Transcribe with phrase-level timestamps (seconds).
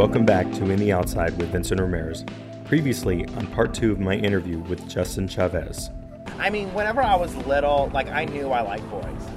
[0.00, 2.24] Welcome back to In the Outside with Vincent Ramirez.
[2.64, 5.90] Previously, on part two of my interview with Justin Chavez.
[6.38, 9.28] I mean, whenever I was little, like I knew I liked boys.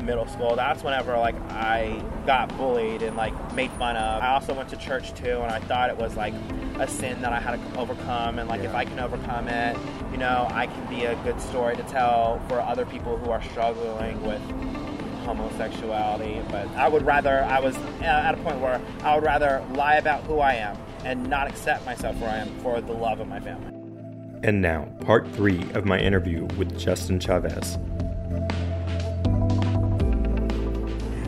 [0.00, 4.22] Middle school, that's whenever like I got bullied and like made fun of.
[4.22, 6.34] I also went to church too, and I thought it was like
[6.78, 9.76] a sin that I had to overcome, and like if I can overcome it,
[10.12, 13.42] you know, I can be a good story to tell for other people who are
[13.42, 14.40] struggling with
[15.22, 16.40] homosexuality.
[16.50, 19.94] But I would rather I was uh, at a point where I would rather lie
[19.94, 23.28] about who I am and not accept myself where I am for the love of
[23.28, 23.72] my family.
[24.44, 27.78] And now, part three of my interview with Justin Chavez.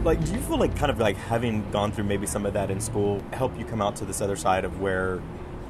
[0.05, 2.71] Like, do you feel like kind of like having gone through maybe some of that
[2.71, 5.23] in school help you come out to this other side of where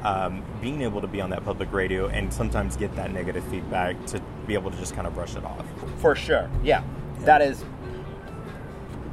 [0.03, 4.05] um, being able to be on that public radio and sometimes get that negative feedback
[4.07, 5.65] to be able to just kind of brush it off?
[5.99, 6.51] For sure.
[6.63, 6.83] Yeah.
[7.21, 7.65] That is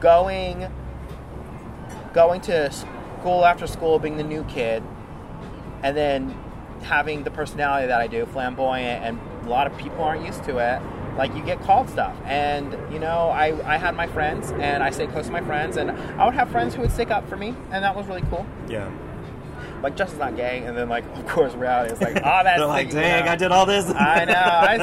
[0.02, 0.70] going
[2.14, 4.84] going to school after school being the new kid
[5.84, 6.36] and then
[6.84, 10.58] having the personality that I do, flamboyant and a lot of people aren't used to
[10.58, 10.82] it.
[11.18, 12.16] Like you get called stuff.
[12.26, 15.78] And you know, I, I had my friends and I stayed close to my friends
[15.78, 18.24] and I would have friends who would stick up for me and that was really
[18.30, 18.46] cool.
[18.68, 18.92] Yeah.
[19.84, 22.68] Like Justin's not gay and then like of course reality is like, oh that's They're
[22.68, 23.02] like, you know.
[23.02, 23.86] dang, I did all this.
[23.94, 24.78] I know, I,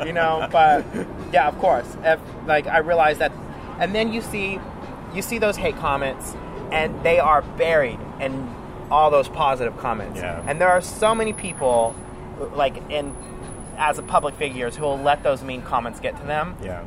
[0.00, 0.84] I, you know, but
[1.32, 1.96] yeah, of course.
[2.02, 3.32] If like I realized that,
[3.78, 4.58] and then you see,
[5.14, 6.34] you see those hate comments,
[6.72, 8.52] and they are buried in
[8.90, 10.20] all those positive comments.
[10.20, 10.42] Yeah.
[10.46, 11.94] And there are so many people,
[12.54, 13.14] like in
[13.76, 16.84] as a public figures, who will let those mean comments get to them, yeah.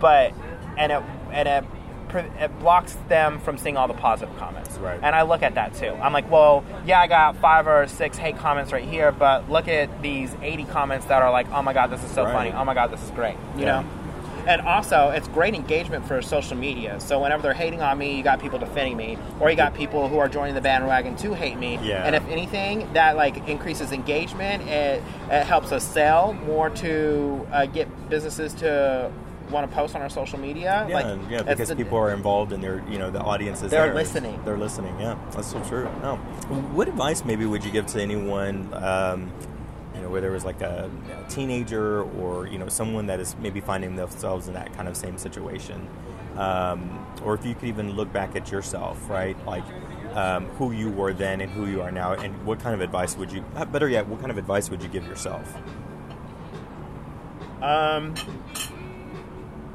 [0.00, 0.32] but
[0.76, 1.64] and it and it.
[2.38, 5.00] It blocks them from seeing all the positive comments, Right.
[5.02, 5.88] and I look at that too.
[6.00, 9.66] I'm like, well, yeah, I got five or six hate comments right here, but look
[9.66, 12.32] at these 80 comments that are like, oh my god, this is so Right.
[12.32, 12.52] funny.
[12.52, 13.34] Oh my god, this is great.
[13.56, 13.80] You Yeah.
[13.80, 13.84] know.
[14.46, 17.00] And also, it's great engagement for social media.
[17.00, 20.08] So whenever they're hating on me, you got people defending me, or you got people
[20.08, 21.78] who are joining the bandwagon to hate me.
[21.82, 22.04] Yeah.
[22.04, 24.68] And if anything, that like increases engagement.
[24.68, 29.10] It, it helps us sell more to uh, get businesses to
[29.50, 30.86] want to post on our social media.
[30.88, 33.70] Yeah, like, yeah, because the- people are involved and they're, you know, the audience is
[33.70, 33.94] They're there.
[33.94, 34.40] listening.
[34.44, 34.98] They're listening.
[34.98, 35.84] Yeah, that's so true.
[36.02, 36.16] No,
[36.72, 39.30] what advice maybe would you give to anyone, um,
[40.14, 43.96] whether it was like a, a teenager or you know someone that is maybe finding
[43.96, 45.86] themselves in that kind of same situation,
[46.38, 49.64] um, or if you could even look back at yourself, right, like.
[50.14, 53.16] Um, who you were then and who you are now, and what kind of advice
[53.16, 53.44] would you?
[53.56, 55.52] uh, Better yet, what kind of advice would you give yourself?
[57.60, 58.14] um,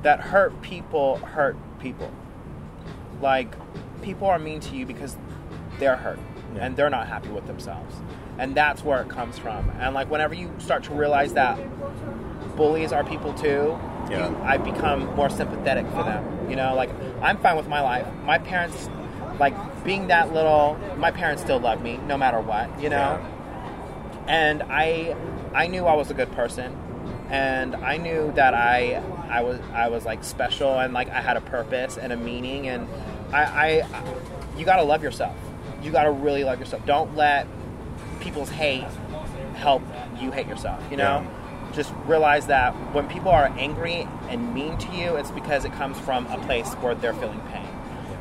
[0.02, 2.10] that hurt people hurt people.
[3.22, 3.54] Like
[4.02, 5.18] people are mean to you because
[5.78, 6.20] they're hurt
[6.56, 6.66] Yeah.
[6.66, 7.96] and they're not happy with themselves,
[8.38, 9.70] and that's where it comes from.
[9.80, 11.58] And like whenever you start to realize that
[12.56, 13.78] bullies are people too,
[14.10, 14.30] Yeah.
[14.30, 16.50] you, I become more sympathetic for them.
[16.50, 16.90] You know, like
[17.22, 18.08] I'm fine with my life.
[18.26, 18.90] My parents,
[19.40, 22.82] like being that little, my parents still love me no matter what.
[22.82, 23.20] You know
[24.28, 25.16] and I
[25.56, 26.78] I knew I was a good person
[27.32, 31.36] and I knew that I I was I was like special and like I had
[31.36, 32.88] a purpose and a meaning and
[33.34, 34.04] I, I
[34.56, 35.36] you gotta love yourself
[35.84, 37.48] you gotta really love yourself don't let
[38.20, 38.86] people's hate
[39.56, 39.82] help
[40.20, 41.26] you hate yourself you know
[41.74, 45.98] just realize that when people are angry and mean to you it's because it comes
[46.00, 47.68] from a place where they're feeling pain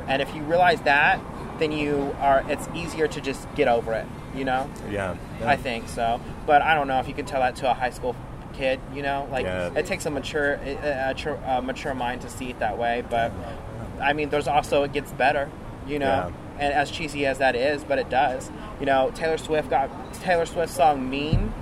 [0.06, 1.20] and if you realize that
[1.58, 5.88] then you are it's easier to just get over it you know Yeah, I think
[5.88, 8.14] so, but I don't know if you can tell that to a high school
[8.52, 8.78] kid.
[8.94, 9.70] You know, like Yeah.
[9.74, 13.02] it takes a mature, a, a, a mature mind to see it that way.
[13.08, 13.32] But
[14.00, 15.48] I mean, there's also it gets better.
[15.88, 16.30] You know, Yeah.
[16.60, 18.50] and as cheesy as that is, but it does.
[18.78, 21.52] You know, Taylor Swift got Taylor Swift's song "Mean."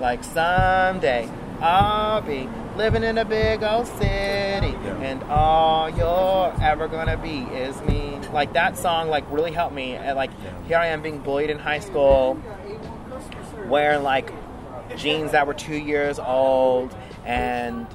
[0.00, 1.28] Like someday
[1.60, 7.80] I'll be living in a big old city, and all you're ever gonna be is
[7.82, 8.18] me.
[8.32, 9.94] Like that song, like really helped me.
[9.94, 10.30] And like
[10.66, 12.38] here I am being bullied in high school,
[13.68, 14.32] wearing like
[14.96, 17.86] jeans that were two years old and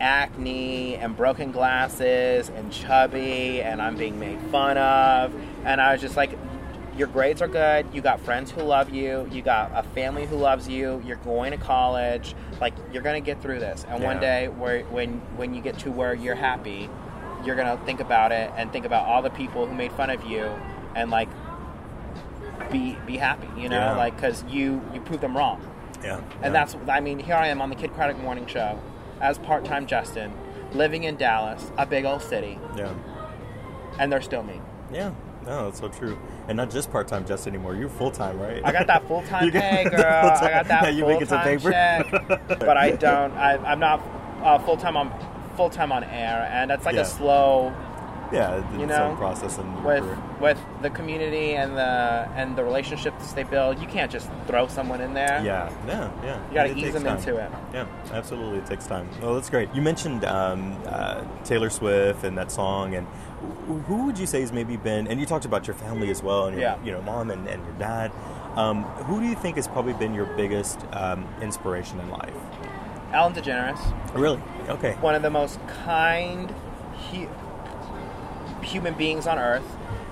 [0.00, 5.34] acne and broken glasses and chubby and I'm being made fun of.
[5.64, 6.36] And I was just like
[6.96, 7.86] your grades are good.
[7.92, 9.28] You got friends who love you.
[9.30, 11.02] You got a family who loves you.
[11.04, 12.34] You're going to college.
[12.60, 13.84] Like you're gonna get through this.
[13.88, 16.88] And one day where when when you get to where you're happy
[17.44, 20.24] you're gonna think about it and think about all the people who made fun of
[20.24, 20.50] you
[20.94, 21.28] and like
[22.70, 23.78] be be happy you know?
[23.78, 23.96] Yeah.
[23.96, 25.64] like because you you proved them wrong.
[26.02, 26.50] Yeah, and yeah.
[26.50, 28.80] that's I mean here I am on the Kidd Kraddick Morning Show
[29.20, 30.32] as part-time Justin
[30.72, 32.92] living in Dallas a big old city yeah.
[33.98, 34.60] and they're still me
[34.92, 35.12] Yeah,
[35.44, 36.18] no, that's so true.
[36.48, 37.74] And not just part time just anymore.
[37.76, 38.60] You're full time, right?
[38.64, 42.10] I got that full-time You got pay girl I got that yeah, you full-time check
[42.48, 44.00] but I don't I, I'm not
[44.42, 45.12] uh, full-time on
[45.56, 47.02] full-time on air and it's like Yeah.
[47.02, 47.72] a slow
[48.32, 50.04] yeah, it's You know, process and with
[50.40, 53.80] with the community and the and the relationships they build.
[53.80, 55.40] You can't just throw someone in there.
[55.44, 56.48] Yeah, yeah, yeah.
[56.48, 57.16] You gotta ease them time.
[57.18, 57.50] into it.
[57.72, 58.58] Yeah, absolutely.
[58.58, 59.08] It takes time.
[59.22, 59.68] Well, that's great.
[59.74, 63.06] You mentioned um, uh, Taylor Swift and that song, and
[63.86, 65.06] who would you say has maybe been?
[65.08, 66.76] And you talked about your family as well, and your Yeah.
[66.84, 68.12] you know mom and, and your dad.
[68.56, 72.32] Um, who do you think has probably been your biggest um, inspiration in life?
[73.12, 73.78] Ellen DeGeneres,
[74.14, 74.40] Really?
[74.68, 74.92] Okay.
[75.00, 76.50] one of the most kind
[77.10, 77.28] hu-
[78.76, 79.64] human beings on earth,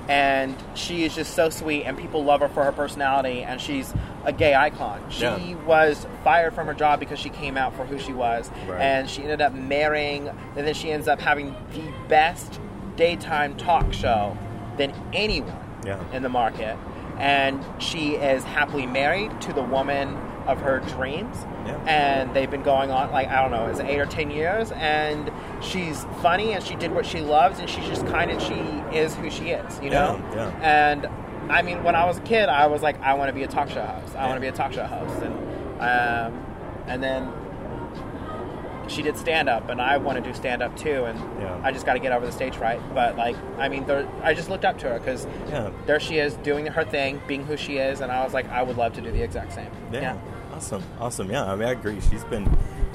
[0.08, 3.93] and she is just so sweet, and people love her for her personality, and she's
[4.25, 5.02] a gay icon.
[5.11, 5.55] She Yeah.
[5.66, 8.81] was fired from her job because she came out for who she was, Right.
[8.81, 12.58] and she ended up marrying, and then she ends up having the best
[12.96, 14.34] daytime talk show
[14.78, 15.52] than anyone
[15.84, 15.99] Yeah.
[16.14, 16.76] in the market.
[17.19, 20.16] And she is happily married to the woman
[20.46, 21.37] of her dreams.
[21.66, 21.76] Yeah.
[21.87, 24.72] And they've been going on, like, I don't know, it's eight or ten years.
[24.72, 25.31] And
[25.64, 28.55] she's funny and she did what she loves and she's just kind and she
[28.96, 30.20] is who she is, you know?
[30.32, 30.90] Yeah, yeah.
[30.93, 33.43] And I mean, when I was a kid, I was like, I want to be
[33.43, 34.14] a talk show host.
[34.16, 34.26] I Yeah.
[34.28, 35.22] want to be a talk show host.
[35.22, 35.34] And,
[35.81, 36.46] um,
[36.87, 37.32] and then
[38.87, 41.05] she did stand up, and I want to do stand up too.
[41.05, 41.58] And Yeah.
[41.62, 42.81] I just got to get over the stage fright.
[42.94, 45.70] But like, I mean, there, I just looked up to her because Yeah.
[45.87, 48.62] there she is doing her thing, being who she is, and I was like, I
[48.62, 49.70] would love to do the exact same.
[49.90, 50.16] Yeah.
[50.55, 50.82] Awesome.
[51.00, 51.31] Awesome.
[51.31, 51.44] Yeah.
[51.44, 51.99] I mean, I agree.
[52.11, 52.46] She's been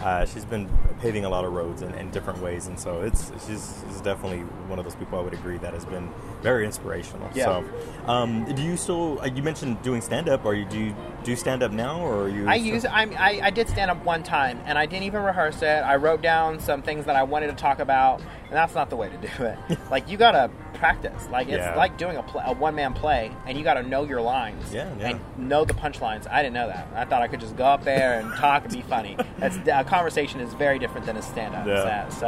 [0.02, 0.70] uh, she's been
[1.00, 4.40] paving a lot of roads in, in different ways, and so it's she's, she's definitely
[4.68, 6.10] one of those people I would agree that has been
[6.42, 7.30] very inspirational.
[7.34, 7.46] Yeah.
[7.46, 7.66] So,
[8.12, 9.20] um, do you still?
[9.22, 10.46] uh, You mentioned doing stand up.
[10.46, 12.48] Are you do you do stand up now, or are you?
[12.48, 15.62] I use I, I I did stand up one time, and I didn't even rehearse
[15.62, 15.66] it.
[15.84, 18.96] I wrote down some things that I wanted to talk about, and that's not the
[18.96, 19.58] way to do it.
[19.92, 21.28] like you gotta practice.
[21.32, 21.76] Like it's Yeah.
[21.76, 24.74] like doing a, play, a one man play, and you gotta know your lines.
[24.74, 25.10] Yeah, yeah.
[25.38, 26.28] And know the punchlines.
[26.30, 26.88] I didn't know that.
[26.96, 29.18] I thought I could just go up there and talk and be funny.
[29.38, 32.08] That's a conversation is very different than a stand up Yeah.
[32.10, 32.14] set.
[32.20, 32.28] So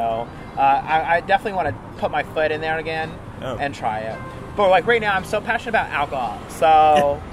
[0.58, 3.58] uh, I, I definitely want to put my foot in there again Oh.
[3.58, 4.20] and try it.
[4.56, 7.22] But like right now, I'm so passionate about alcohol, so.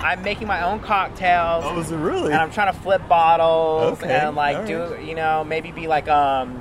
[0.00, 2.32] I'm making my own cocktails Oh, is it really?
[2.32, 5.86] and I'm trying to flip bottles Okay, and like all do you know maybe be
[5.88, 6.58] like um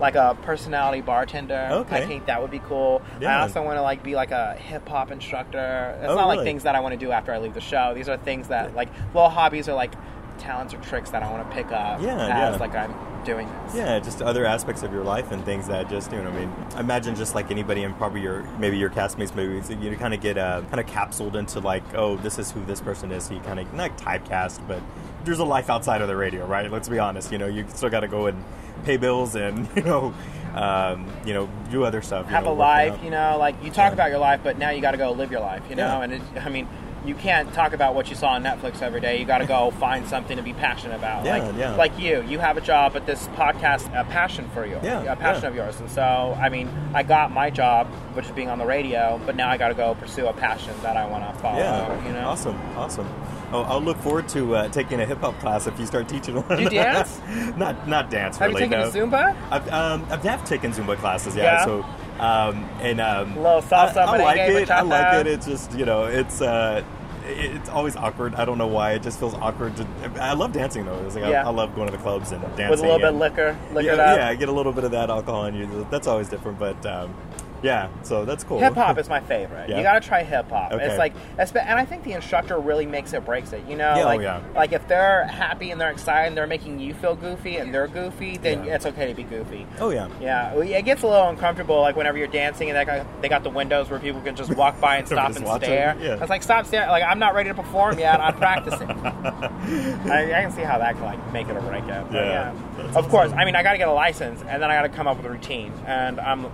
[0.00, 1.68] like a personality bartender.
[1.70, 2.02] Okay.
[2.02, 3.02] I think that would be cool.
[3.20, 3.38] Yeah.
[3.38, 5.96] I also want to like be like a hip hop instructor.
[6.00, 7.92] It's Oh, not like things that I want to do after I leave the show.
[7.94, 9.92] These are things that like little hobbies are like
[10.38, 12.14] talents or tricks that I want to pick up Yeah,
[12.48, 12.56] as yeah.
[12.60, 12.94] like I'm
[13.24, 13.74] doing this.
[13.74, 16.28] Yeah, just other aspects of your life and things that just you know.
[16.28, 20.12] I mean, imagine just like anybody and probably your maybe your castmates, maybe you kind
[20.14, 23.24] of get uh, kind of capsuled into like, oh, this is who this person is.
[23.24, 24.82] So you kind of not typecast, but
[25.26, 26.70] there's a life outside of the radio, right?
[26.70, 27.30] Let's be honest.
[27.30, 28.42] You know, you still got to go and
[28.84, 30.14] pay bills and you know,
[30.54, 32.24] um, you know, do other stuff.
[32.26, 33.04] you have know, a life, out.
[33.04, 33.92] you know, like you talk Yeah.
[33.94, 35.98] about your life, but now you got to go live your life, you know.
[35.98, 36.02] Yeah.
[36.02, 36.66] And it, I mean,
[37.04, 39.18] you can't talk about what you saw on Netflix every day.
[39.20, 41.24] You got to go find something to be passionate about.
[41.24, 41.74] Yeah, like, yeah.
[41.76, 45.16] like you, you have a job, but this podcast a passion for you, Yeah, a
[45.16, 45.48] passion yeah.
[45.50, 45.78] of yours.
[45.80, 49.36] And so, I mean, I got my job, which is being on the radio, but
[49.36, 51.58] now I got to go pursue a passion that I want to follow.
[51.58, 52.26] Yeah, you know.
[52.28, 53.08] awesome, awesome.
[53.56, 56.34] Oh, I'll look forward to uh, taking a hip hop class if you start teaching
[56.36, 56.58] one.
[56.58, 57.20] Do you dance?
[57.56, 58.40] not not dance.
[58.40, 58.62] Really.
[58.62, 59.16] Have you taken no.
[59.16, 59.36] Zumba?
[59.50, 61.42] I've, um, I've have taken Zumba classes, yeah.
[61.42, 61.64] Yeah?
[61.64, 61.82] So,
[62.20, 64.70] um, and um, A little salsa, I, I like it.
[64.70, 65.26] I like it.
[65.26, 66.84] It's just you know, it's uh,
[67.26, 68.34] it's always awkward.
[68.34, 68.92] I don't know why.
[68.92, 69.76] It just feels awkward.
[69.76, 69.86] To,
[70.20, 71.04] I love dancing though.
[71.06, 71.46] It's like I- Yeah.
[71.46, 73.88] I, love going to the clubs and dancing With a little bit of liquor, liquor
[73.88, 75.86] yeah, yeah, I get a little bit of that alcohol in you.
[75.90, 77.14] That's always different, but um,
[77.62, 77.88] yeah.
[78.02, 78.58] So that's cool.
[78.58, 79.68] Hip hop is my favorite.
[79.68, 79.78] Yeah?
[79.78, 80.72] You got to try hip hop.
[80.72, 80.84] Okay.
[80.86, 83.62] It's like, and I think the instructor really makes it breaks it.
[83.68, 84.40] You know, Yeah, oh, like, yeah.
[84.54, 87.88] like if they're happy and they're excited and they're making you feel goofy and they're
[87.88, 88.74] goofy, then Yeah.
[88.74, 89.66] it's okay to be goofy.
[89.80, 90.08] oh yeah.
[90.20, 93.42] Yeah, it gets a little uncomfortable, like whenever you're dancing and they got, they got
[93.42, 95.96] the windows where people can just walk by and stop and stare.
[96.00, 96.18] yeah.
[96.20, 96.88] It's like stop staring.
[96.88, 98.20] Like I'm not ready to perform yet.
[98.20, 98.90] I'm practicing.
[98.90, 102.04] I, I can see how that can like make it or break it.
[102.12, 102.52] Yeah,
[102.94, 103.32] of course.
[103.32, 105.16] I mean, I got to get a license and then I got to come up
[105.16, 106.46] with a routine, and I'm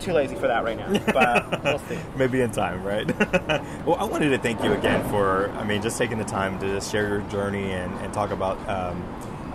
[0.00, 0.92] too lazy for that right now.
[1.12, 1.98] But we'll see.
[2.16, 3.06] Maybe in time, right?
[3.86, 6.66] well, I wanted to thank you again for, I mean, just taking the time to
[6.66, 9.02] just share your journey and, and talk about, um,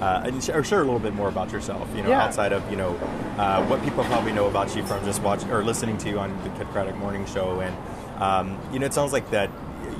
[0.02, 2.24] uh, and share, share a little bit more about yourself, you know, Yeah.
[2.24, 2.90] outside of, you know,
[3.38, 6.30] uh, what people probably know about you from just watching or listening to you on
[6.44, 7.60] the Kidd Kraddick Morning Show.
[7.60, 7.76] And,
[8.22, 9.50] um, you know, it sounds like that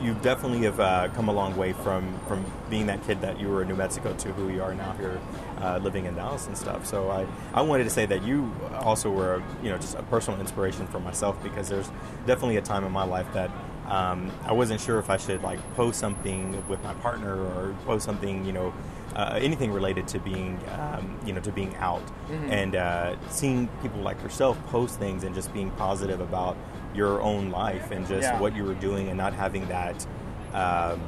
[0.02, 3.50] you definitely have uh, come a long way from, from being that kid that you
[3.50, 5.20] were in New Mexico to who you are now here
[5.62, 6.86] uh, living in Dallas and stuff.
[6.86, 10.40] So I, I wanted to say that you also were, you know, just a personal
[10.40, 11.90] inspiration for myself because there's
[12.26, 13.52] definitely a time in my life that
[13.88, 18.06] um, I wasn't sure if I should like post something with my partner or post
[18.06, 18.74] something, you know,
[19.16, 22.04] uh, anything related to being, um, you know, to being out,
[22.50, 26.56] and uh, seeing people like yourself post things and just being positive about
[26.96, 28.40] your own life and just Yeah.
[28.40, 30.06] what you were doing and not having that.
[30.54, 31.00] Um,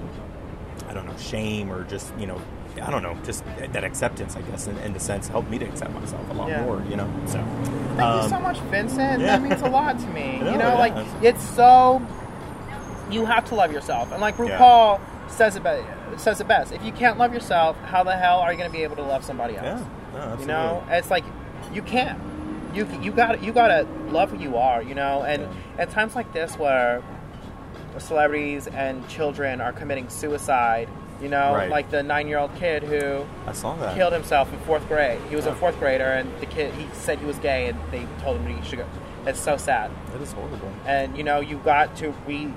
[0.89, 2.39] I don't know, shame or just you know,
[2.81, 5.65] I don't know, just that acceptance, I guess, in, in the sense, helped me to
[5.65, 6.63] accept myself a lot Yeah.
[6.63, 7.09] more, you know.
[7.25, 7.43] So,
[7.95, 9.21] Thank um, you so much, Vincent.
[9.21, 9.38] yeah.
[9.38, 10.39] That means a lot to me.
[10.43, 12.01] No, you know, like it's so
[13.09, 14.38] you have to love yourself, and like.
[14.38, 16.71] RuPaul says it be- says it best.
[16.73, 19.01] If you can't love yourself, how the hell are you going to be able to
[19.03, 19.81] love somebody else?
[20.13, 20.38] No.
[20.39, 21.23] You know, it's like
[21.73, 22.19] you can't.
[22.74, 24.82] You you got you got to love who you are.
[24.82, 25.84] You know, and Yeah.
[25.84, 27.01] at times like this where
[27.98, 30.88] celebrities and children are committing suicide.
[31.22, 31.70] You know, Right.
[31.70, 33.96] like the nine-year-old kid who I saw that.
[33.96, 35.20] killed himself in fourth grade.
[35.30, 38.08] He was a fourth grader, and the kid he said he was gay, and they
[38.24, 38.86] told him he should go.
[39.28, 39.92] It's so sad.
[40.16, 40.72] It is horrible.
[40.88, 42.51] And you know, you got to we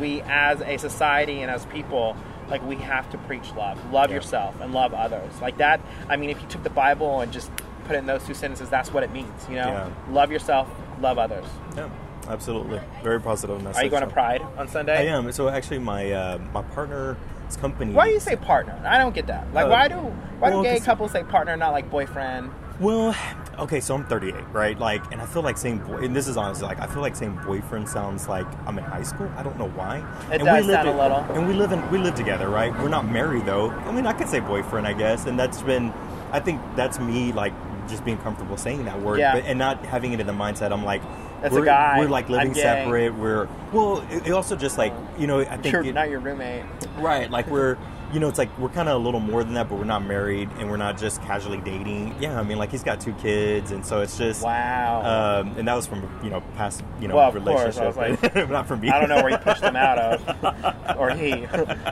[0.00, 2.14] we as a society and as people,
[2.48, 4.16] like we have to preach love, love Yeah.
[4.16, 5.40] yourself, and love others.
[5.42, 5.80] Like that.
[6.08, 7.50] I mean, if you took the Bible and just
[7.86, 9.46] put it in those two sentences, that's what it means.
[9.48, 9.88] You know, Yeah.
[10.10, 10.68] love yourself,
[11.00, 11.44] love others.
[11.76, 11.88] Yeah,
[12.28, 12.80] absolutely.
[13.02, 13.80] Very positive message.
[13.80, 14.98] Are you going to Pride on Sunday?
[15.08, 15.30] I am.
[15.32, 17.16] So actually, my uh, my partner's
[17.60, 17.92] company.
[17.92, 18.78] Why do you say partner?
[18.84, 19.52] I don't get that.
[19.54, 19.94] Like, Uh, why do
[20.40, 22.50] why well, do gay couples say partner, not like boyfriend?
[22.78, 23.14] Well,
[23.58, 24.78] okay, so I'm 38, right?
[24.78, 27.16] Like, and I feel like saying boy, and this is honestly like I feel like
[27.16, 29.30] saying boyfriend sounds like I'm in high school.
[29.34, 29.98] I don't know why.
[30.30, 31.18] It and does we live sound a little.
[31.34, 32.72] And we live in we live together, right?
[32.80, 33.70] We're not married though.
[33.70, 35.92] I mean, I could say boyfriend, I guess, and that's been.
[36.32, 37.54] I think that's me like
[37.88, 39.34] just being comfortable saying that word, Yeah.
[39.34, 40.72] but, and not having it in the mindset.
[40.72, 41.02] I'm like.
[41.42, 41.98] That's we're, guy.
[41.98, 43.14] We're like living separate.
[43.14, 43.98] We're well.
[44.10, 45.40] It, it also just like you know.
[45.40, 46.64] I think You're it- not your roommate.
[46.98, 47.76] Right, like we're,
[48.12, 50.04] you know, it's like we're kind of a little more than that, but we're not
[50.04, 52.14] married and we're not just casually dating.
[52.20, 55.40] Yeah, I mean, like he's got two kids, and so it's just, Wow.
[55.42, 57.46] um, and that was from you know past you know Well, of course,
[57.76, 57.96] relationship, I was
[58.34, 58.90] like- not from me.
[58.90, 61.46] I don't know where he pushed them out of, or he.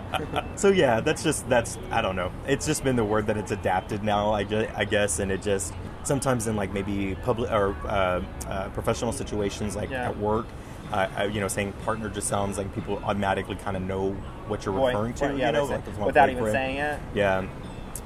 [0.56, 2.30] so yeah, that's just that's I don't know.
[2.47, 5.42] It's just been the word that it's adapted now, I guess, I guess and it
[5.42, 5.73] just
[6.04, 10.09] sometimes in like maybe public or uh, uh, professional situations, like Yeah.
[10.11, 10.47] at work.
[10.94, 14.12] Uh, you know, saying partner just sounds like people automatically kind of know
[14.46, 15.36] what you're Boy- referring to.
[15.36, 17.00] yeah, you know, like, without even saying it.
[17.12, 17.44] Yeah.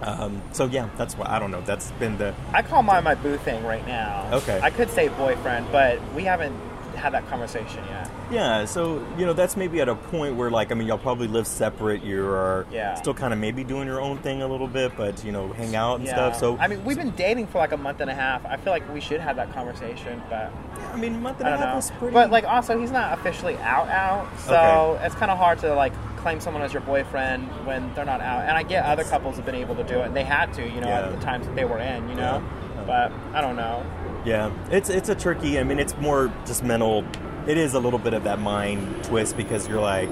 [0.00, 1.60] Um, so yeah, that's what I don't know.
[1.62, 4.30] That's been the I call mine my boo thing right now.
[4.32, 4.58] Okay.
[4.62, 6.54] I could say boyfriend, but we haven't
[6.98, 8.10] had that conversation yet.
[8.30, 8.64] yeah.
[8.64, 11.46] So you know, that's maybe at a point where like I mean, y'all probably live
[11.46, 12.02] separate.
[12.04, 12.94] You're Yeah.
[12.94, 15.74] still kind of maybe doing your own thing a little bit, but you know, hang
[15.76, 16.12] out and yeah.
[16.14, 16.36] stuff.
[16.38, 18.44] So I mean, we've been dating for like a month and a half.
[18.46, 20.50] I feel like we should have that conversation, but
[20.92, 22.12] I mean, a month and a half is pretty.
[22.14, 24.54] But like, also, he's not officially out out, so
[24.96, 25.06] Okay.
[25.06, 28.42] it's kind of hard to like claim someone as your boyfriend when they're not out.
[28.42, 30.62] And I get other couples have been able to do it, and they had to,
[30.68, 31.00] you know, Yeah.
[31.06, 32.42] at the times that they were in, you know.
[32.42, 32.82] Yeah.
[32.86, 33.84] But I don't know.
[34.24, 35.58] Yeah, it's it's a tricky.
[35.58, 37.04] I mean, it's more just mental.
[37.46, 40.08] It is a little bit of that mind twist because you're like.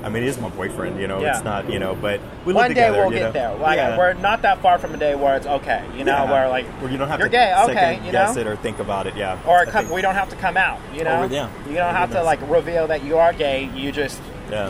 [0.00, 1.20] I mean, he is my boyfriend, you know.
[1.20, 1.34] Yeah.
[1.34, 3.32] It's not, you know, but we live One day together, we'll get know?
[3.32, 3.54] there.
[3.56, 3.98] Like Yeah.
[3.98, 6.30] we're not that far from a day where it's okay, you know, Yeah.
[6.30, 8.12] where like where you don't have you're to gay, okay, you know?
[8.12, 9.16] guess it or think about it.
[9.16, 11.22] Yeah, or come, we don't have to come out, you oh, know.
[11.24, 11.50] Or, yeah.
[11.66, 13.70] You don't oh, have to like reveal that you are gay.
[13.74, 14.20] You just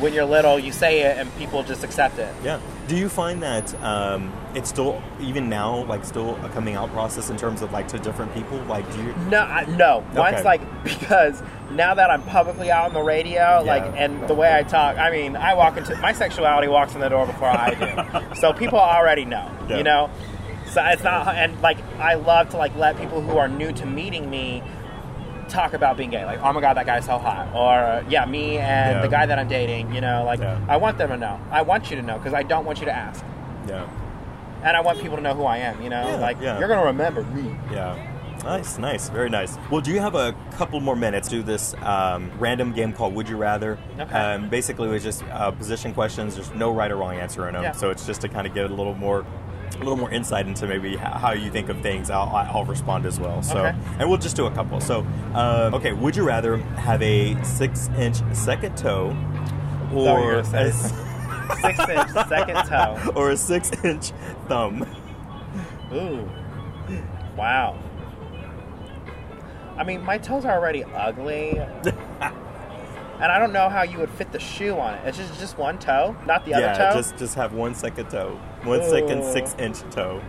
[0.01, 2.35] when you're little, you say it, and people just accept it.
[2.43, 2.59] Yeah.
[2.89, 7.29] Do you find that um, it's still even now like still a coming out process
[7.29, 8.59] in terms of like to different people?
[8.65, 9.15] Like, do you?
[9.29, 10.01] No, I, no.
[10.15, 10.43] Mine's Okay.
[10.45, 14.63] like because now that I'm publicly out on the radio, like, and the way I
[14.63, 18.35] talk, I mean, I walk into my sexuality walks in the door before I do,
[18.41, 19.77] so people already know, Yeah.
[19.77, 20.11] you know.
[20.71, 23.87] So it's not, and like I love to like let people who are new to
[23.87, 24.63] meeting me
[25.49, 28.59] talk about being gay, like, oh my god, that guy's so hot, or yeah, me
[28.59, 29.03] and Yeah.
[29.03, 30.59] the guy that I'm dating, you know, like Yeah.
[30.69, 31.39] I want them to know.
[31.51, 33.25] I want you to know because I don't want you to ask,
[33.67, 33.85] Yeah.
[34.63, 35.81] and I want people to know who I am.
[35.83, 37.55] You know, Yeah, like you're gonna remember me.
[37.73, 37.97] Yeah.
[38.45, 39.59] Nice, nice, very nice.
[39.69, 43.13] Well, do you have a couple more minutes to do this um, random game called
[43.17, 43.77] Would You Rather?
[43.99, 44.15] Okay.
[44.17, 46.37] Um, basically, it's just uh, position questions.
[46.37, 48.71] There's no right or wrong answer in them, so it's just to kind of get
[48.71, 49.27] a little more,
[49.77, 52.11] a little more insight into maybe how you think of things.
[52.11, 53.43] I'll, I'll respond as well.
[53.43, 53.77] So, Okay.
[53.99, 54.81] and we'll just do a couple.
[54.81, 55.01] So,
[55.35, 59.11] um, okay, would you rather have a six-inch second toe,
[59.91, 60.45] Thought you were or a,
[61.63, 63.13] Six inch second toe.
[63.17, 64.13] or a six-inch
[64.49, 64.87] thumb?
[65.93, 66.29] Ooh.
[67.37, 67.79] Wow.
[69.79, 71.59] I mean, my toes are already ugly.
[73.21, 75.07] and I don't know how you would fit the shoe on it.
[75.07, 76.97] It's just just one toe, not the yeah, other toe.
[76.99, 79.33] just just have one second toe, one second oh.
[79.33, 80.21] six-inch toe.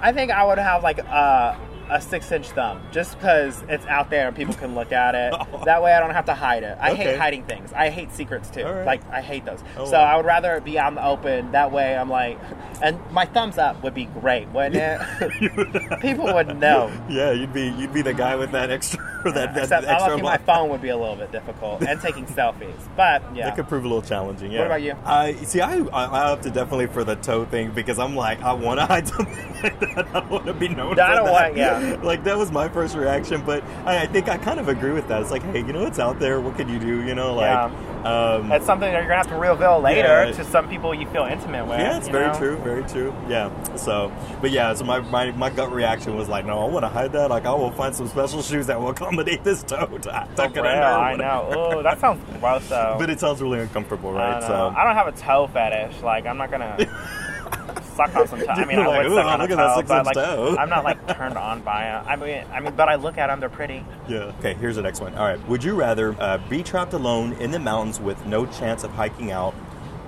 [0.00, 1.56] I think I would have like a,
[1.94, 5.32] a six inch thumb, just because it's out there and people can look at it.
[5.64, 6.76] that way, I don't have to hide it.
[6.80, 7.02] I Okay.
[7.04, 7.72] hate hiding things.
[7.72, 8.64] I hate secrets too.
[8.64, 8.84] Right.
[8.86, 9.60] Like I hate those.
[9.76, 10.04] Oh, so wow.
[10.04, 11.52] I would rather be out in the open.
[11.52, 12.38] That way, I'm like,
[12.82, 16.00] and my thumbs up would be great, wouldn't it?
[16.00, 16.90] people would know.
[17.08, 20.36] Yeah, you'd be you'd be the guy with that extra that, that Except extra my
[20.38, 22.74] phone would be a little bit difficult and taking selfies.
[22.96, 24.50] But yeah, That could prove a little challenging.
[24.50, 24.60] Yeah.
[24.60, 24.94] What about you?
[25.04, 25.60] I see.
[25.60, 28.86] I I I opted definitely for the toe thing because I'm like I want to
[28.86, 29.98] hide something like that.
[30.08, 30.98] I don't want to be known.
[30.98, 31.32] I don't that.
[31.32, 31.78] want- yeah.
[32.02, 35.08] like that was my first reaction, but I, I think I kind of agree with
[35.08, 35.22] that.
[35.22, 36.40] It's like, hey, you know what's out there?
[36.40, 37.02] What can you do?
[37.02, 37.70] You know, like,
[38.04, 40.32] um, That's something that you're gonna have to reveal later Yeah.
[40.32, 41.78] to some people you feel intimate with.
[41.78, 42.38] yeah, it's very know?
[42.38, 43.14] true, very true.
[43.28, 43.50] Yeah.
[43.76, 46.88] So, but yeah, so my, my, my gut reaction was like, no, I want to
[46.88, 47.30] hide that.
[47.30, 49.86] Like, I will find some special shoes that will accommodate this toe.
[49.86, 51.48] For it real, I know.
[51.72, 52.96] Oh, that sounds gross though.
[52.98, 54.40] But it sounds really uncomfortable, right?
[54.40, 54.74] don't So.
[54.76, 56.02] I don't have a toe fetish.
[56.02, 56.76] Like I'm not gonna
[57.94, 58.46] suck on some toe.
[58.48, 60.58] I mean, I Like, would suck on a look at that but like.
[60.58, 62.06] I'm not like turned on by it.
[62.06, 63.84] I mean, I mean, but I look at them; they're pretty.
[64.08, 64.32] Yeah.
[64.40, 65.14] Okay, here's the next one.
[65.14, 65.48] All right.
[65.48, 69.30] Would you rather uh, be trapped alone in the mountains with no chance of hiking
[69.30, 69.54] out,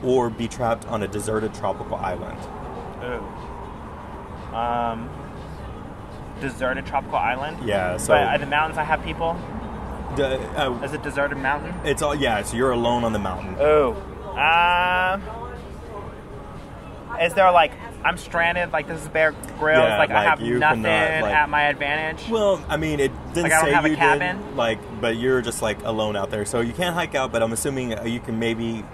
[0.02, 2.38] or be trapped on a deserted tropical island?
[3.04, 4.56] Ooh.
[4.56, 5.10] Um,
[6.40, 7.58] deserted tropical island.
[7.66, 7.96] Yeah.
[7.96, 9.36] So but in the mountains, I have people.
[10.18, 11.74] uh, Is it deserted mountain?
[11.84, 12.42] it's all yeah.
[12.42, 13.56] So you're alone on the mountain.
[13.58, 13.92] Oh.
[14.34, 15.22] Um.
[17.20, 17.72] Is there like
[18.04, 18.72] I'm stranded?
[18.72, 19.82] Like this is Bear Grylls.
[19.82, 22.28] Yeah, like, I have nothing cannot, like- at my advantage.
[22.28, 24.42] Well, I mean, it didn't Like, I don't say have a you cabin?
[24.42, 24.56] did.
[24.56, 27.32] Like, but you're just like alone out there, so you can't hike out.
[27.32, 28.84] But I'm assuming uh, you can maybe.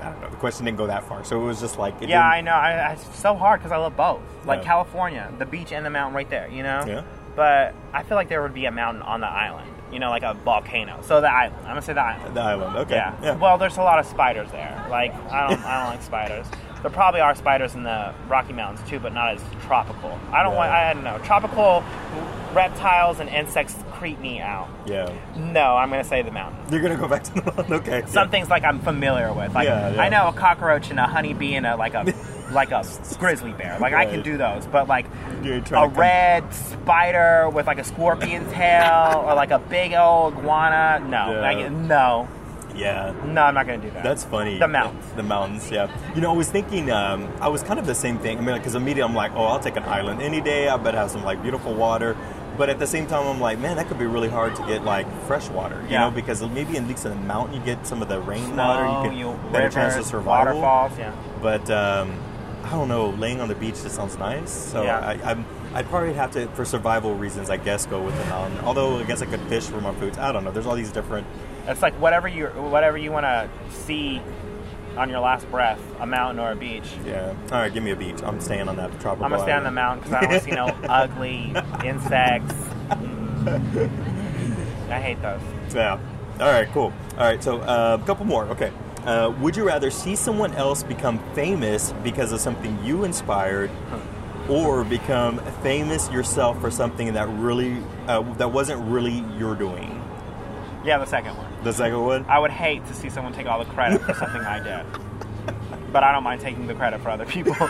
[0.00, 0.30] I don't know.
[0.30, 2.52] The question didn't go that far, so it was just like yeah, I know.
[2.52, 4.20] I, I, it's so hard because I love both.
[4.46, 4.66] Like Yeah.
[4.66, 6.48] California, the beach and the mountain right there.
[6.48, 6.84] You know.
[6.86, 7.02] Yeah.
[7.34, 9.70] But I feel like there would be a mountain on the island.
[9.92, 11.00] You know, like a volcano.
[11.02, 11.56] So the island.
[11.62, 12.36] I'm gonna say the island.
[12.36, 12.76] the island.
[12.76, 12.94] Okay.
[12.94, 13.14] Yeah.
[13.22, 13.36] Yeah.
[13.36, 14.86] Well, there's a lot of spiders there.
[14.88, 16.46] Like I don't, I don't like spiders.
[16.82, 20.18] There probably are spiders in the Rocky Mountains too, but not as tropical.
[20.32, 20.58] I don't Yeah.
[20.58, 20.70] want.
[20.72, 21.18] I don't know.
[21.24, 21.82] Tropical
[22.54, 24.68] reptiles and insects creep me out.
[24.86, 25.10] yeah.
[25.36, 26.58] No, I'm gonna say the mountain.
[26.70, 27.72] You're gonna go back to the island.
[27.78, 28.02] Okay.
[28.06, 29.54] Some things like I'm familiar with.
[29.54, 30.00] Like Yeah, yeah.
[30.02, 32.12] I know a cockroach and a honeybee and a like a
[32.52, 32.84] like a
[33.18, 33.78] grizzly bear.
[33.80, 34.66] Like I can do those.
[34.66, 35.06] But like
[35.42, 40.34] a to come- red spider with like a scorpion tail or like a big old
[40.38, 41.00] iguana.
[41.06, 41.40] No, Yeah.
[41.40, 42.28] like, no,
[42.78, 43.12] Yeah.
[43.26, 43.42] no.
[43.42, 44.02] I'm not gonna do that.
[44.02, 44.58] That's funny.
[44.58, 45.04] The mountains.
[45.16, 45.90] The mountains, yeah.
[46.14, 48.38] You know, I was thinking, um, I was kind of the same thing.
[48.38, 50.68] I mean, because immediately I'm like, oh, I'll take an island any day.
[50.68, 52.16] I bet have some like beautiful water.
[52.56, 54.82] But at the same time, I'm like, man, that could be really hard to get
[54.84, 55.80] like fresh water.
[55.84, 56.00] You Yeah.
[56.00, 58.82] know, because maybe at least in the mountain you get some of the rainwater.
[58.84, 60.60] Snow, you you, can better chance of rivers, survival.
[60.60, 60.98] waterfalls.
[60.98, 61.12] Yeah.
[61.40, 62.12] But um,
[62.64, 63.10] I don't know.
[63.10, 64.50] Laying on the beach just sounds nice.
[64.50, 64.98] So Yeah.
[64.98, 65.44] I, I'm.
[65.74, 68.58] I'd probably have to, for survival reasons, I guess, go with the mountain.
[68.64, 70.16] Although I guess I could fish for my foods.
[70.18, 70.50] I don't know.
[70.50, 71.26] There's all these different.
[71.68, 74.22] It's like whatever you whatever you want to see
[74.96, 76.90] on your last breath, a mountain or a beach.
[77.04, 77.34] Yeah.
[77.52, 78.22] All right, give me a beach.
[78.22, 79.24] I'm staying on that tropical.
[79.24, 81.54] I'm gonna stay on the mountain because I don't want to see no ugly
[81.84, 82.54] insects.
[84.90, 85.42] I hate those.
[85.74, 86.00] Yeah.
[86.40, 86.68] All right.
[86.72, 86.92] Cool.
[87.12, 87.42] All right.
[87.42, 88.44] So uh, a couple more.
[88.46, 88.72] Okay.
[89.04, 93.70] Uh, would you rather see someone else become famous because of something you inspired,
[94.48, 100.02] or become famous yourself for something that really uh, that wasn't really your doing?
[100.84, 101.47] Yeah, the second one.
[101.68, 102.24] The second one.
[102.30, 104.86] I would hate to see someone take all the credit for something I did.
[105.90, 107.54] But I don't mind taking the credit for other people.
[107.58, 107.66] but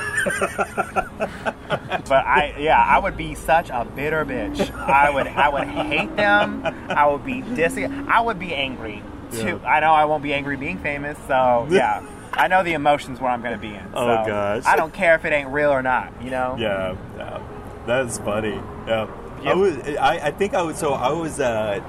[2.26, 4.72] I, yeah, I would be such a bitter bitch.
[4.76, 6.64] I would, I would hate them.
[6.88, 7.78] I would be dis.
[7.78, 9.60] I would be angry too.
[9.62, 9.68] Yeah.
[9.70, 11.16] I know I won't be angry being famous.
[11.28, 13.86] So yeah, I know the emotions where I'm going to be in.
[13.94, 14.64] Oh, so gosh.
[14.66, 16.12] I don't care if it ain't real or not.
[16.20, 16.56] You know.
[16.58, 17.40] Yeah, yeah,
[17.86, 18.60] that's funny.
[18.88, 19.06] Yeah,
[19.38, 19.56] I Yep.
[19.56, 19.76] was.
[19.96, 20.76] I, I think I was.
[20.76, 21.38] So I was.
[21.38, 21.80] Uh,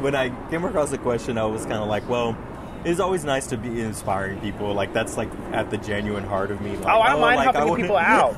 [0.00, 2.36] when I came across the question, I was kind of like, well.
[2.84, 4.74] It's always nice to be inspiring people.
[4.74, 6.76] Like that's like at the genuine heart of me.
[6.78, 8.34] Like, Oh, I don't mind like, helping people out.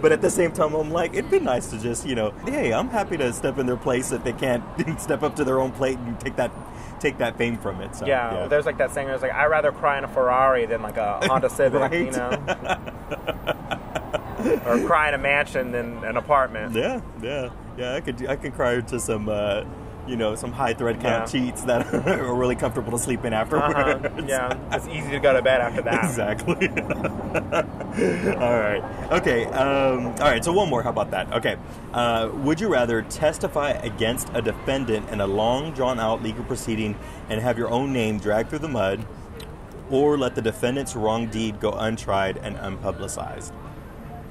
[0.00, 2.72] but at the same time, I'm like, it'd be nice to just, you know, hey,
[2.72, 4.62] I'm happy to step in their place if they can't
[5.00, 6.52] step up to their own plate and take that,
[7.00, 7.96] take that fame from it.
[7.96, 9.08] So, Yeah, there's like that saying.
[9.08, 12.30] There's like, I'd rather cry in a Ferrari than like a Honda Civic, you know,
[14.64, 16.72] or cry in a mansion than an apartment.
[16.72, 17.94] Yeah, yeah, yeah.
[17.96, 19.64] I could I can cry to some uh,
[20.08, 21.40] you know some high thread count Yeah.
[21.40, 23.74] cheats that are really comfortable to sleep in afterwards.
[23.74, 24.22] Uh-huh.
[24.26, 26.04] Yeah, it's easy to go to bed after that.
[26.04, 26.68] exactly.
[28.34, 28.82] all right.
[29.12, 29.44] Okay.
[29.46, 30.44] Um, all right.
[30.44, 30.82] So one more.
[30.82, 31.32] How about that?
[31.32, 31.56] Okay.
[31.92, 36.96] Uh, would you rather testify against a defendant in a long, drawn-out legal proceeding
[37.28, 39.04] and have your own name dragged through the mud,
[39.90, 43.52] or let the defendant's wrong deed go untried and unpublicized?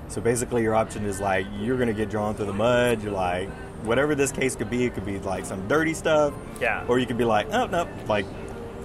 [0.09, 3.03] So basically, your option is like you're going to get drawn through the mud.
[3.03, 3.49] You're like,
[3.83, 6.33] whatever this case could be, it could be like some dirty stuff.
[6.59, 6.85] Yeah.
[6.87, 8.25] Or you could be like, oh, no, like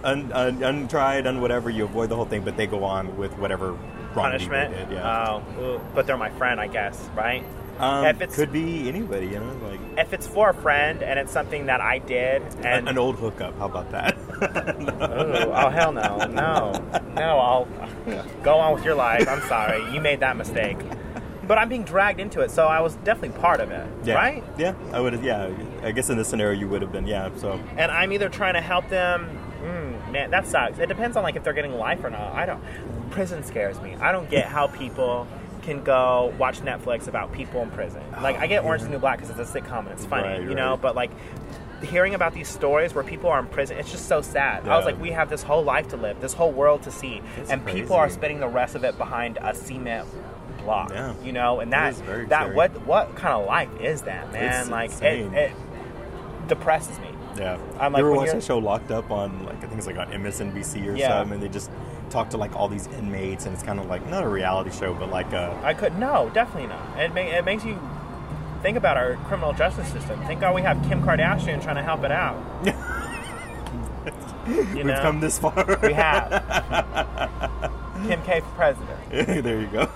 [0.05, 1.71] un, un, untried, un whatever.
[1.71, 4.75] You avoid the whole thing, but they go on with whatever wrong Punishment.
[4.75, 4.91] did.
[4.91, 5.41] Yeah.
[5.59, 7.45] Oh, but they're my friend, I guess, right?
[7.79, 11.19] um, if it's could be anybody, you know, like if it's for a friend and
[11.19, 13.59] it's something that I did, and an, old hookup.
[13.59, 14.17] How about that?
[14.43, 16.73] Ooh, oh hell no, no,
[17.15, 17.39] no!
[17.39, 17.69] I'll
[18.43, 19.29] go on with your life.
[19.29, 20.79] I'm sorry, you made that mistake.
[21.53, 24.15] But I'm being dragged into it, so I was definitely part of it, yeah.
[24.15, 24.43] right?
[24.57, 25.23] Yeah, I would.
[25.23, 27.07] Yeah, I guess in this scenario you would have been.
[27.07, 27.29] Yeah.
[27.37, 29.29] So And I'm either trying to help them.
[29.63, 30.79] Mm, man, that sucks.
[30.79, 32.33] It depends on like if they're getting life or not.
[32.33, 32.65] I don't.
[33.11, 33.95] Prison scares me.
[33.97, 35.29] I don't get how people
[35.61, 38.03] can go watch Netflix about people in prison.
[38.23, 40.29] Like I get Orange is the New Black because it's a sitcom and it's funny,
[40.29, 40.71] Right, you know.
[40.71, 40.81] right.
[40.81, 41.11] But like
[41.83, 44.67] hearing about these stories where people are in prison, it's just so sad.
[44.67, 47.21] I was like, we have this whole life to live, this whole world to see,
[47.51, 50.09] and people are spending the rest of it behind a cement
[50.63, 50.91] block.
[50.91, 51.15] Yeah.
[51.25, 52.55] You know, and That that is very that scary.
[52.57, 54.61] what what kind of life is that, man?
[54.63, 55.53] It's like it, it
[56.49, 57.09] depresses me.
[57.39, 57.59] Yeah.
[57.81, 59.87] I'm you like, ever when watch that show Locked Up on like I think it's
[59.87, 61.09] like on MSNBC or Yeah.
[61.09, 61.71] something, and they just
[62.11, 64.93] talk to like all these inmates, and it's kind of like not a reality show,
[64.95, 66.99] but like a I could no, definitely not.
[66.99, 67.79] It, it makes you
[68.63, 70.21] think about our criminal justice system.
[70.23, 72.37] Thank God we have Kim Kardashian trying to help it out.
[74.47, 75.79] you we've know, come this far.
[75.83, 76.31] we have
[78.07, 78.99] Kim K for president.
[79.43, 79.91] there you go.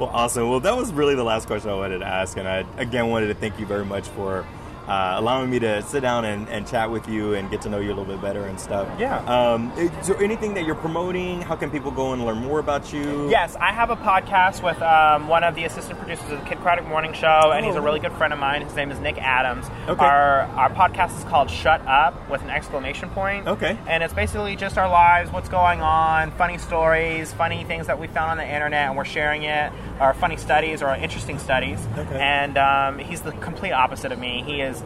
[0.00, 0.50] Well, awesome.
[0.50, 3.28] Well, that was really the last question I wanted to ask, and I again wanted
[3.28, 4.44] to thank you very much for
[4.88, 7.78] uh, allowing me to sit down and, and chat with you and get to know
[7.78, 8.88] you a little bit better and stuff.
[8.98, 9.18] Yeah.
[9.26, 11.42] Um, is there anything that you're promoting?
[11.42, 13.30] How can people go and learn more about you?
[13.30, 16.58] Yes, I have a podcast with um, one of the assistant producers of the Kidd
[16.58, 18.62] Kraddick Morning Show, and he's a really good friend of mine.
[18.62, 19.66] His name is Nick Adams.
[19.88, 20.04] Okay.
[20.04, 23.46] Our our podcast is called Shut Up with an exclamation point.
[23.46, 23.78] Okay.
[23.86, 28.06] And it's basically just our lives, what's going on, funny stories, funny things that we
[28.06, 31.78] found on the internet, and we're sharing it, our funny studies or interesting studies.
[31.96, 32.18] Okay.
[32.18, 34.42] And um, he's the complete opposite of me.
[34.46, 34.77] He is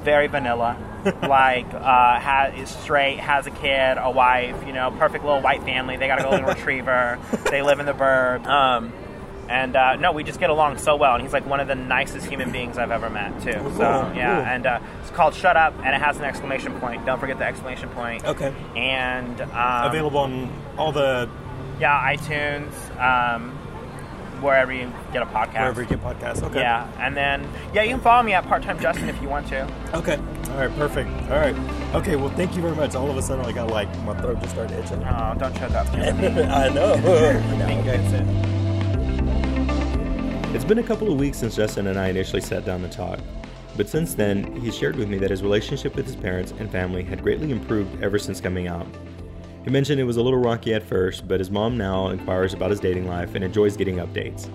[0.00, 0.86] very vanilla.
[1.22, 5.96] like uh, has, straight, has a kid, a wife, you know, perfect little white family.
[5.96, 7.18] They got a golden retriever.
[7.50, 8.46] They live in the burbs.
[8.46, 8.92] Um,
[9.48, 11.14] and uh, no, we just get along so well.
[11.14, 13.52] And he's like one of the nicest human beings I've ever met too.
[13.52, 14.46] So yeah, cool.
[14.46, 17.04] and uh, it's called Shut Up, and it has an exclamation point.
[17.04, 18.24] Don't forget the exclamation point.
[18.24, 18.54] Okay.
[18.76, 21.28] And um, Available on all the
[21.80, 23.58] yeah, iTunes, um,
[24.42, 25.60] wherever you get a podcast.
[25.60, 26.42] wherever you get podcasts.
[26.42, 26.60] Okay.
[26.60, 29.46] Yeah, and then yeah, you can follow me at Part Time Justin if you want
[29.48, 29.62] to.
[29.94, 30.16] Okay.
[30.50, 30.74] All right.
[30.76, 31.08] Perfect.
[31.30, 31.54] All right.
[31.94, 32.16] Okay.
[32.16, 32.94] Well, thank you very much.
[32.94, 35.02] All of a sudden, I got like my throat just started itching.
[35.04, 35.86] Oh, don't choke up.
[35.94, 36.96] I know.
[37.00, 37.92] Thank you.
[37.92, 38.50] okay.
[40.54, 43.20] It's been a couple of weeks since Justin and I initially sat down to talk,
[43.76, 47.04] but since then, he shared with me that his relationship with his parents and family
[47.04, 48.86] had greatly improved ever since coming out.
[49.64, 52.70] He mentioned it was a little rocky at first, but his mom now inquires about
[52.70, 54.50] his dating life and enjoys getting updates.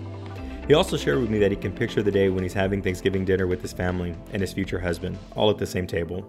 [0.68, 3.24] He also shared with me that he can picture the day when he's having Thanksgiving
[3.24, 6.26] dinner with his family and his future husband, all at the same table.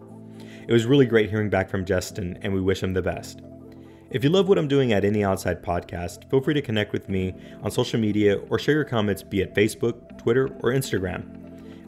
[0.68, 3.40] It was really great hearing back from Justin, and we wish him the best.
[4.10, 6.92] If you love what I'm doing at In the Outside Podcast, feel free to connect
[6.92, 11.24] with me on social media or share your comments be it Facebook, Twitter, or Instagram.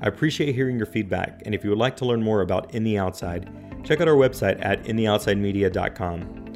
[0.01, 2.83] I appreciate hearing your feedback, and if you would like to learn more about In
[2.83, 3.51] the Outside,
[3.85, 6.48] check out our website at intheoutsidemedia.com.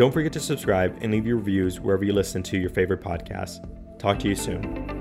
[0.00, 3.60] Don't forget to subscribe and leave your reviews wherever you listen to your favorite podcasts.
[3.98, 4.99] Talk to you soon.